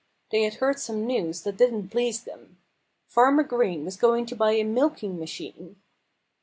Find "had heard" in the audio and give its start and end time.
0.45-0.79